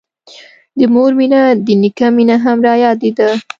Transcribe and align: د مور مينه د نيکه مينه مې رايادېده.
د 0.77 0.81
مور 0.93 1.11
مينه 1.19 1.41
د 1.65 1.67
نيکه 1.81 2.07
مينه 2.15 2.35
مې 2.43 2.59
رايادېده. 2.67 3.29